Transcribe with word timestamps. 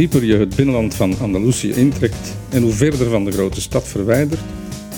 dieper 0.00 0.24
je 0.24 0.36
het 0.36 0.56
binnenland 0.56 0.94
van 0.94 1.18
Andalusië 1.18 1.72
intrekt 1.72 2.36
en 2.50 2.62
hoe 2.62 2.72
verder 2.72 3.10
van 3.10 3.24
de 3.24 3.32
grote 3.32 3.60
stad 3.60 3.88
verwijdert, 3.88 4.40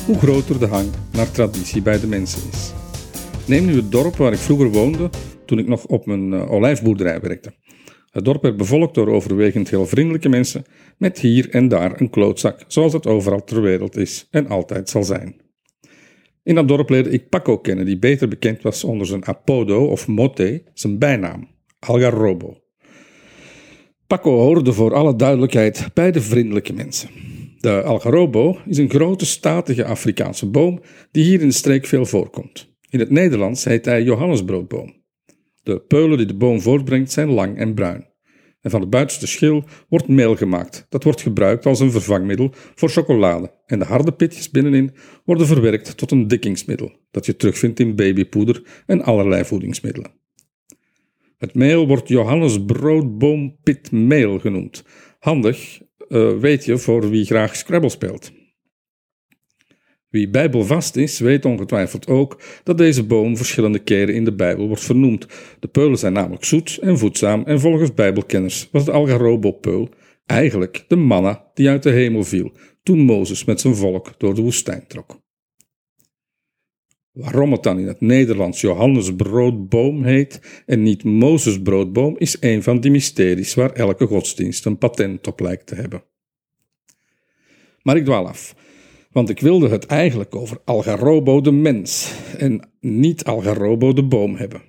hoe 0.06 0.18
groter 0.18 0.58
de 0.58 0.66
hang 0.66 0.88
naar 1.12 1.30
traditie 1.30 1.82
bij 1.82 2.00
de 2.00 2.06
mensen 2.06 2.42
is. 2.52 2.72
Neem 3.46 3.64
nu 3.64 3.76
het 3.76 3.92
dorp 3.92 4.16
waar 4.16 4.32
ik 4.32 4.38
vroeger 4.38 4.68
woonde 4.68 5.10
toen 5.46 5.58
ik 5.58 5.68
nog 5.68 5.86
op 5.86 6.06
mijn 6.06 6.32
uh, 6.32 6.50
olijfboerderij 6.50 7.20
werkte. 7.20 7.52
Het 8.10 8.24
dorp 8.24 8.42
werd 8.42 8.56
bevolkt 8.56 8.94
door 8.94 9.08
overwegend 9.08 9.70
heel 9.70 9.86
vriendelijke 9.86 10.28
mensen 10.28 10.64
met 10.98 11.18
hier 11.18 11.50
en 11.50 11.68
daar 11.68 12.00
een 12.00 12.10
klootzak, 12.10 12.64
zoals 12.66 12.92
het 12.92 13.06
overal 13.06 13.44
ter 13.44 13.62
wereld 13.62 13.96
is 13.96 14.28
en 14.30 14.46
altijd 14.46 14.88
zal 14.88 15.02
zijn. 15.02 15.36
In 16.42 16.54
dat 16.54 16.68
dorp 16.68 16.88
leerde 16.88 17.10
ik 17.10 17.28
Paco 17.28 17.58
kennen, 17.58 17.84
die 17.84 17.98
beter 17.98 18.28
bekend 18.28 18.62
was 18.62 18.84
onder 18.84 19.06
zijn 19.06 19.26
apodo 19.26 19.84
of 19.84 20.06
mote, 20.06 20.62
zijn 20.74 20.98
bijnaam, 20.98 21.48
Algarrobo. 21.78 22.61
Paco 24.12 24.38
hoorde 24.38 24.72
voor 24.72 24.94
alle 24.94 25.16
duidelijkheid 25.16 25.88
bij 25.94 26.12
de 26.12 26.20
vriendelijke 26.20 26.72
mensen. 26.72 27.08
De 27.60 27.82
algarobo 27.82 28.58
is 28.66 28.78
een 28.78 28.90
grote 28.90 29.26
statige 29.26 29.84
Afrikaanse 29.84 30.46
boom 30.46 30.80
die 31.10 31.24
hier 31.24 31.40
in 31.40 31.48
de 31.48 31.54
streek 31.54 31.86
veel 31.86 32.06
voorkomt. 32.06 32.74
In 32.88 32.98
het 32.98 33.10
Nederlands 33.10 33.64
heet 33.64 33.84
hij 33.84 34.02
Johannesbroodboom. 34.02 34.94
De 35.62 35.80
peulen 35.80 36.16
die 36.16 36.26
de 36.26 36.34
boom 36.34 36.60
voortbrengt 36.60 37.12
zijn 37.12 37.28
lang 37.28 37.58
en 37.58 37.74
bruin. 37.74 38.08
En 38.60 38.70
van 38.70 38.80
de 38.80 38.86
buitenste 38.86 39.26
schil 39.26 39.64
wordt 39.88 40.08
meel 40.08 40.36
gemaakt. 40.36 40.86
Dat 40.88 41.04
wordt 41.04 41.20
gebruikt 41.20 41.66
als 41.66 41.80
een 41.80 41.90
vervangmiddel 41.90 42.50
voor 42.74 42.88
chocolade. 42.88 43.54
En 43.66 43.78
de 43.78 43.84
harde 43.84 44.12
pitjes 44.12 44.50
binnenin 44.50 44.94
worden 45.24 45.46
verwerkt 45.46 45.96
tot 45.96 46.10
een 46.10 46.28
dikkingsmiddel, 46.28 46.92
dat 47.10 47.26
je 47.26 47.36
terugvindt 47.36 47.80
in 47.80 47.96
babypoeder 47.96 48.82
en 48.86 49.02
allerlei 49.02 49.44
voedingsmiddelen. 49.44 50.21
Het 51.42 51.54
meel 51.54 51.86
wordt 51.86 52.08
Johannesbroodboompitmeel 52.08 54.38
genoemd. 54.38 54.84
Handig, 55.18 55.80
uh, 56.08 56.38
weet 56.38 56.64
je, 56.64 56.78
voor 56.78 57.10
wie 57.10 57.24
graag 57.24 57.56
Scrabble 57.56 57.88
speelt. 57.88 58.32
Wie 60.08 60.30
bijbelvast 60.30 60.96
is, 60.96 61.18
weet 61.18 61.44
ongetwijfeld 61.44 62.06
ook 62.06 62.40
dat 62.64 62.78
deze 62.78 63.04
boom 63.04 63.36
verschillende 63.36 63.78
keren 63.78 64.14
in 64.14 64.24
de 64.24 64.34
Bijbel 64.34 64.66
wordt 64.66 64.84
vernoemd. 64.84 65.26
De 65.60 65.68
peulen 65.68 65.98
zijn 65.98 66.12
namelijk 66.12 66.44
zoet 66.44 66.78
en 66.80 66.98
voedzaam 66.98 67.42
en 67.44 67.60
volgens 67.60 67.94
bijbelkenners 67.94 68.68
was 68.72 68.84
de 68.84 68.92
algarobo-peul 68.92 69.88
eigenlijk 70.26 70.84
de 70.88 70.96
manna 70.96 71.50
die 71.54 71.68
uit 71.68 71.82
de 71.82 71.90
hemel 71.90 72.24
viel 72.24 72.52
toen 72.82 72.98
Mozes 72.98 73.44
met 73.44 73.60
zijn 73.60 73.74
volk 73.74 74.18
door 74.18 74.34
de 74.34 74.42
woestijn 74.42 74.86
trok. 74.86 75.21
Waarom 77.12 77.52
het 77.52 77.62
dan 77.62 77.78
in 77.78 77.86
het 77.86 78.00
Nederlands 78.00 78.60
Johannesbroodboom 78.60 80.04
heet 80.04 80.62
en 80.66 80.82
niet 80.82 81.04
Mozesbroodboom 81.04 82.14
is 82.18 82.36
een 82.40 82.62
van 82.62 82.80
die 82.80 82.90
mysteries 82.90 83.54
waar 83.54 83.72
elke 83.72 84.06
godsdienst 84.06 84.66
een 84.66 84.78
patent 84.78 85.26
op 85.26 85.40
lijkt 85.40 85.66
te 85.66 85.74
hebben. 85.74 86.04
Maar 87.82 87.96
ik 87.96 88.04
dwaal 88.04 88.28
af, 88.28 88.54
want 89.10 89.28
ik 89.28 89.40
wilde 89.40 89.68
het 89.68 89.86
eigenlijk 89.86 90.34
over 90.34 90.58
Algarobo 90.64 91.40
de 91.40 91.52
mens 91.52 92.12
en 92.38 92.70
niet 92.80 93.24
Algarobo 93.24 93.92
de 93.92 94.04
boom 94.04 94.34
hebben. 94.34 94.62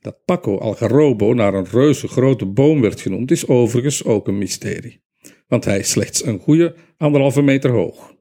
Dat 0.00 0.24
Paco 0.24 0.58
Algarobo 0.58 1.32
naar 1.32 1.54
een 1.54 1.66
reuze 1.70 2.08
grote 2.08 2.46
boom 2.46 2.80
werd 2.80 3.00
genoemd 3.00 3.30
is 3.30 3.46
overigens 3.46 4.04
ook 4.04 4.28
een 4.28 4.38
mysterie, 4.38 5.02
want 5.48 5.64
hij 5.64 5.78
is 5.78 5.90
slechts 5.90 6.24
een 6.24 6.38
goede 6.38 6.74
anderhalve 6.96 7.42
meter 7.42 7.70
hoog. 7.70 8.11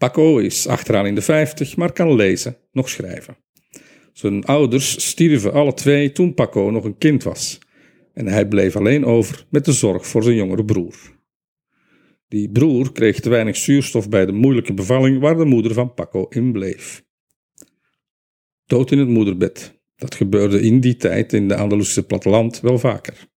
Paco 0.00 0.38
is 0.38 0.66
achteraan 0.66 1.06
in 1.06 1.14
de 1.14 1.22
vijftig, 1.22 1.76
maar 1.76 1.92
kan 1.92 2.14
lezen, 2.14 2.56
nog 2.72 2.88
schrijven. 2.88 3.36
Zijn 4.12 4.44
ouders 4.44 5.08
stierven 5.08 5.52
alle 5.52 5.74
twee 5.74 6.12
toen 6.12 6.34
Paco 6.34 6.70
nog 6.70 6.84
een 6.84 6.98
kind 6.98 7.22
was. 7.22 7.58
En 8.12 8.26
hij 8.26 8.48
bleef 8.48 8.76
alleen 8.76 9.04
over 9.04 9.46
met 9.50 9.64
de 9.64 9.72
zorg 9.72 10.06
voor 10.06 10.22
zijn 10.22 10.36
jongere 10.36 10.64
broer. 10.64 10.94
Die 12.28 12.50
broer 12.50 12.92
kreeg 12.92 13.20
te 13.20 13.28
weinig 13.28 13.56
zuurstof 13.56 14.08
bij 14.08 14.26
de 14.26 14.32
moeilijke 14.32 14.74
bevalling 14.74 15.20
waar 15.20 15.36
de 15.36 15.44
moeder 15.44 15.74
van 15.74 15.94
Paco 15.94 16.26
in 16.28 16.52
bleef. 16.52 17.04
Dood 18.66 18.90
in 18.90 18.98
het 18.98 19.08
moederbed. 19.08 19.80
Dat 19.96 20.14
gebeurde 20.14 20.60
in 20.60 20.80
die 20.80 20.96
tijd 20.96 21.32
in 21.32 21.48
de 21.48 21.56
Andalusische 21.56 22.06
platteland 22.06 22.60
wel 22.60 22.78
vaker. 22.78 23.29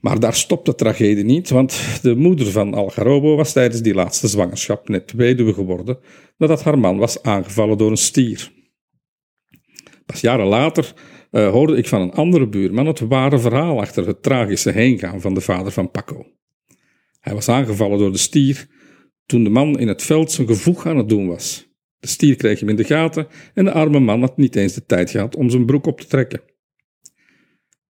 Maar 0.00 0.20
daar 0.20 0.34
stopt 0.34 0.66
de 0.66 0.74
tragedie 0.74 1.24
niet, 1.24 1.50
want 1.50 1.98
de 2.02 2.14
moeder 2.14 2.46
van 2.46 2.74
Algarobo 2.74 3.36
was 3.36 3.52
tijdens 3.52 3.82
die 3.82 3.94
laatste 3.94 4.28
zwangerschap 4.28 4.88
net 4.88 5.12
weduwe 5.12 5.52
geworden 5.52 5.98
nadat 6.36 6.62
haar 6.62 6.78
man 6.78 6.98
was 6.98 7.22
aangevallen 7.22 7.78
door 7.78 7.90
een 7.90 7.96
stier. 7.96 8.52
Pas 10.06 10.20
jaren 10.20 10.46
later 10.46 10.94
uh, 11.30 11.50
hoorde 11.50 11.76
ik 11.76 11.88
van 11.88 12.00
een 12.00 12.12
andere 12.12 12.48
buurman 12.48 12.86
het 12.86 13.00
ware 13.00 13.38
verhaal 13.38 13.80
achter 13.80 14.06
het 14.06 14.22
tragische 14.22 14.70
heengaan 14.70 15.20
van 15.20 15.34
de 15.34 15.40
vader 15.40 15.72
van 15.72 15.90
Paco. 15.90 16.26
Hij 17.20 17.34
was 17.34 17.48
aangevallen 17.48 17.98
door 17.98 18.12
de 18.12 18.18
stier 18.18 18.66
toen 19.26 19.44
de 19.44 19.50
man 19.50 19.78
in 19.78 19.88
het 19.88 20.02
veld 20.02 20.32
zijn 20.32 20.46
gevoeg 20.46 20.86
aan 20.86 20.96
het 20.96 21.08
doen 21.08 21.28
was. 21.28 21.68
De 21.98 22.08
stier 22.08 22.36
kreeg 22.36 22.60
hem 22.60 22.68
in 22.68 22.76
de 22.76 22.84
gaten 22.84 23.26
en 23.54 23.64
de 23.64 23.72
arme 23.72 24.00
man 24.00 24.20
had 24.20 24.36
niet 24.36 24.56
eens 24.56 24.74
de 24.74 24.84
tijd 24.84 25.10
gehad 25.10 25.36
om 25.36 25.50
zijn 25.50 25.66
broek 25.66 25.86
op 25.86 26.00
te 26.00 26.06
trekken. 26.06 26.40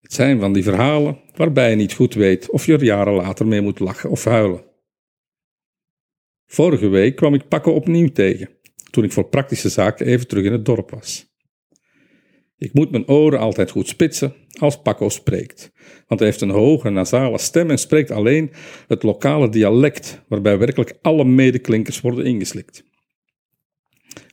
Het 0.09 0.17
zijn 0.17 0.41
van 0.41 0.53
die 0.53 0.63
verhalen 0.63 1.21
waarbij 1.37 1.71
je 1.71 1.77
niet 1.77 1.93
goed 1.93 2.15
weet 2.15 2.51
of 2.51 2.67
je 2.67 2.73
er 2.73 2.85
jaren 2.85 3.13
later 3.13 3.47
mee 3.47 3.61
moet 3.61 3.79
lachen 3.79 4.11
of 4.11 4.25
huilen. 4.25 4.65
Vorige 6.47 6.89
week 6.89 7.17
kwam 7.17 7.35
ik 7.35 7.49
Paco 7.49 7.73
opnieuw 7.73 8.09
tegen, 8.09 8.49
toen 8.91 9.05
ik 9.05 9.13
voor 9.13 9.29
praktische 9.29 9.69
zaken 9.69 10.07
even 10.07 10.29
terug 10.29 10.45
in 10.45 10.53
het 10.53 10.65
dorp 10.65 10.91
was. 10.91 11.27
Ik 12.57 12.73
moet 12.73 12.91
mijn 12.91 13.09
oren 13.09 13.39
altijd 13.39 13.71
goed 13.71 13.89
spitsen 13.89 14.35
als 14.59 14.83
Paco 14.83 15.09
spreekt, 15.09 15.73
want 16.07 16.21
hij 16.21 16.29
heeft 16.29 16.41
een 16.41 16.51
hoge 16.51 16.91
nasale 16.91 17.39
stem 17.39 17.71
en 17.71 17.79
spreekt 17.79 18.11
alleen 18.11 18.53
het 18.87 19.03
lokale 19.03 19.49
dialect, 19.49 20.25
waarbij 20.29 20.59
werkelijk 20.59 20.99
alle 21.03 21.25
medeklinkers 21.25 22.01
worden 22.01 22.25
ingeslikt. 22.25 22.85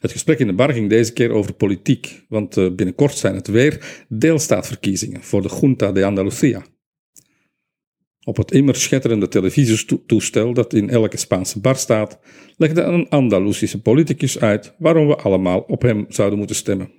Het 0.06 0.14
gesprek 0.14 0.40
in 0.40 0.48
de 0.48 0.54
bar 0.54 0.74
ging 0.74 0.90
deze 0.90 1.14
keer 1.14 1.32
over 1.32 1.54
politiek, 1.54 2.26
want 2.30 2.58
eh, 2.58 2.72
binnenkort 2.72 3.18
zijn 3.18 3.36
het 3.36 3.48
weer 3.48 4.06
deelstaatverkiezingen 4.10 5.24
voor 5.24 5.42
de 5.42 5.58
Junta 5.62 5.92
de 5.92 6.06
Andalucía. 6.06 6.66
Op 8.24 8.38
het 8.38 8.52
immer 8.52 8.76
schetterende 8.76 9.28
televisietoestel 9.28 10.54
dat 10.54 10.74
in 10.74 10.90
elke 10.90 11.18
Spaanse 11.18 11.60
bar 11.60 11.76
staat, 11.76 12.20
legde 12.58 12.82
een 12.82 13.10
Andalusische 13.10 13.82
politicus 13.82 14.40
uit 14.40 14.76
waarom 14.78 15.08
we 15.08 15.16
allemaal 15.16 15.60
op 15.60 15.82
hem 15.82 16.06
zouden 16.10 16.38
moeten 16.38 16.56
stemmen. 16.56 16.92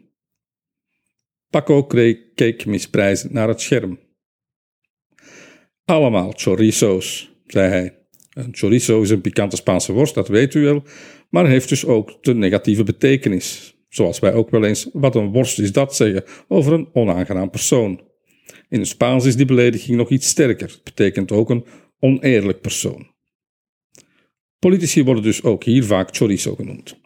Paco 1.50 1.86
keek 2.34 2.66
misprijzend 2.66 3.32
naar 3.32 3.48
het 3.48 3.60
scherm. 3.60 3.98
Allemaal 5.84 6.32
chorizo's, 6.36 7.32
zei 7.46 7.68
hij. 7.68 8.06
Een 8.30 8.56
chorizo 8.56 9.02
is 9.02 9.10
een 9.10 9.20
pikante 9.20 9.56
Spaanse 9.56 9.92
worst, 9.92 10.14
dat 10.14 10.28
weet 10.28 10.54
u 10.54 10.60
wel, 10.60 10.82
maar 11.30 11.46
heeft 11.46 11.68
dus 11.68 11.84
ook 11.84 12.22
de 12.22 12.34
negatieve 12.34 12.84
betekenis. 12.84 13.76
Zoals 13.88 14.18
wij 14.18 14.34
ook 14.34 14.50
wel 14.50 14.64
eens 14.64 14.88
wat 14.92 15.14
een 15.14 15.32
worst 15.32 15.58
is 15.58 15.72
dat 15.72 15.96
zeggen 15.96 16.24
over 16.48 16.72
een 16.72 16.88
onaangenaam 16.92 17.50
persoon. 17.50 18.00
In 18.68 18.78
het 18.78 18.88
Spaans 18.88 19.24
is 19.24 19.36
die 19.36 19.46
belediging 19.46 19.96
nog 19.96 20.10
iets 20.10 20.28
sterker. 20.28 20.68
Het 20.68 20.84
betekent 20.84 21.32
ook 21.32 21.50
een 21.50 21.66
oneerlijk 22.00 22.60
persoon. 22.60 23.14
Politici 24.58 25.04
worden 25.04 25.22
dus 25.22 25.42
ook 25.42 25.64
hier 25.64 25.84
vaak 25.84 26.16
chorizo 26.16 26.54
genoemd. 26.54 27.00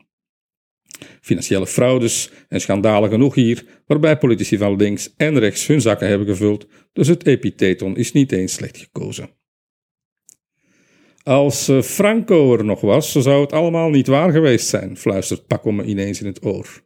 Financiële 1.20 1.66
fraudes 1.66 2.30
en 2.48 2.60
schandalen 2.60 3.10
genoeg 3.10 3.34
hier, 3.34 3.82
waarbij 3.86 4.18
politici 4.18 4.56
van 4.56 4.76
links 4.76 5.14
en 5.16 5.38
rechts 5.38 5.66
hun 5.66 5.80
zakken 5.80 6.08
hebben 6.08 6.26
gevuld, 6.26 6.66
dus 6.92 7.08
het 7.08 7.26
epitheton 7.26 7.96
is 7.96 8.12
niet 8.12 8.32
eens 8.32 8.52
slecht 8.52 8.76
gekozen. 8.76 9.39
Als 11.30 11.68
eh, 11.68 11.82
Franco 11.82 12.56
er 12.56 12.64
nog 12.64 12.80
was, 12.80 13.12
zou 13.12 13.40
het 13.40 13.52
allemaal 13.52 13.90
niet 13.90 14.06
waar 14.06 14.32
geweest 14.32 14.68
zijn, 14.68 14.96
fluistert 14.96 15.46
Paco 15.46 15.72
me 15.72 15.84
ineens 15.84 16.20
in 16.20 16.26
het 16.26 16.44
oor. 16.44 16.82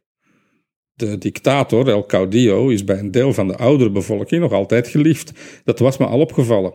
De 0.93 1.17
dictator, 1.17 1.89
El 1.89 2.05
Caudillo, 2.05 2.69
is 2.69 2.83
bij 2.83 2.99
een 2.99 3.11
deel 3.11 3.33
van 3.33 3.47
de 3.47 3.57
oudere 3.57 3.91
bevolking 3.91 4.41
nog 4.41 4.51
altijd 4.51 4.87
geliefd. 4.87 5.31
Dat 5.63 5.79
was 5.79 5.97
me 5.97 6.05
al 6.05 6.19
opgevallen. 6.19 6.73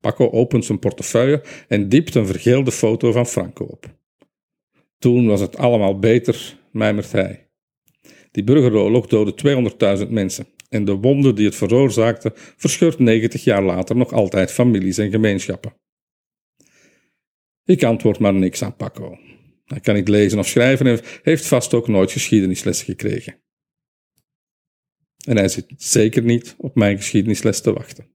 Paco 0.00 0.30
opent 0.30 0.64
zijn 0.64 0.78
portefeuille 0.78 1.42
en 1.68 1.88
diept 1.88 2.14
een 2.14 2.26
vergeelde 2.26 2.72
foto 2.72 3.12
van 3.12 3.26
Franco 3.26 3.64
op. 3.64 3.86
Toen 4.98 5.26
was 5.26 5.40
het 5.40 5.56
allemaal 5.56 5.98
beter, 5.98 6.58
mijmert 6.70 7.12
hij. 7.12 7.48
Die 8.30 8.44
burgeroorlog 8.44 9.06
doodde 9.06 9.64
200.000 10.04 10.08
mensen 10.08 10.46
en 10.68 10.84
de 10.84 10.94
wonde 10.94 11.32
die 11.32 11.46
het 11.46 11.56
veroorzaakte 11.56 12.32
verscheurt 12.34 12.98
90 12.98 13.44
jaar 13.44 13.62
later 13.62 13.96
nog 13.96 14.12
altijd 14.12 14.52
families 14.52 14.98
en 14.98 15.10
gemeenschappen. 15.10 15.80
Ik 17.64 17.82
antwoord 17.82 18.18
maar 18.18 18.34
niks 18.34 18.62
aan 18.62 18.76
Paco. 18.76 19.18
Hij 19.64 19.80
kan 19.80 19.94
niet 19.94 20.08
lezen 20.08 20.38
of 20.38 20.48
schrijven 20.48 20.86
en 20.86 21.00
heeft 21.22 21.46
vast 21.46 21.74
ook 21.74 21.88
nooit 21.88 22.12
geschiedenislessen 22.12 22.86
gekregen. 22.86 23.40
En 25.26 25.36
hij 25.36 25.48
zit 25.48 25.66
zeker 25.76 26.22
niet 26.22 26.54
op 26.58 26.74
mijn 26.74 26.96
geschiedenisles 26.96 27.60
te 27.60 27.72
wachten. 27.72 28.11